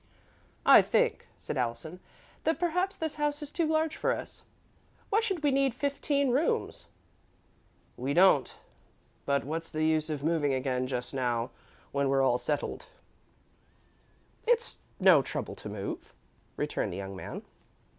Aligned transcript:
"I 0.65 0.81
think," 0.81 1.27
said 1.37 1.57
Allison, 1.57 1.99
"that 2.43 2.57
perhaps 2.59 2.95
this 2.95 3.17
house 3.21 3.43
is 3.43 3.51
too 3.51 3.67
large 3.67 3.95
for 3.95 4.11
us. 4.11 4.41
Why 5.11 5.19
should 5.19 5.43
we 5.43 5.51
need 5.51 5.75
fifteen 5.75 6.31
rooms?" 6.31 6.87
"We 7.97 8.15
don't, 8.15 8.55
but 9.27 9.43
what's 9.43 9.69
the 9.69 9.85
use 9.85 10.09
of 10.09 10.23
moving 10.23 10.55
again 10.55 10.87
just 10.87 11.13
now, 11.13 11.51
when 11.91 12.09
we're 12.09 12.23
all 12.23 12.39
settled." 12.39 12.87
"It's 14.47 14.79
no 14.99 15.21
trouble 15.21 15.53
to 15.53 15.69
move," 15.69 16.15
returned 16.57 16.91
the 16.93 16.97
young 16.97 17.15
man. 17.15 17.43